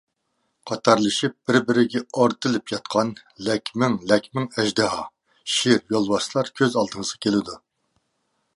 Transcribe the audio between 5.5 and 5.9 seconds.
شىر،